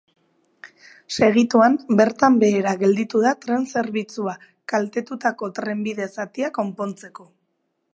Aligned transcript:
Segituan, 1.17 1.75
bertan 1.99 2.39
behera 2.45 2.75
gelditu 2.81 3.23
da 3.27 3.35
tren 3.45 3.69
zerbitzua, 3.75 4.37
kaltetutako 4.75 5.55
trenbide 5.61 6.13
zatia 6.21 6.55
konpontzeko. 6.61 7.33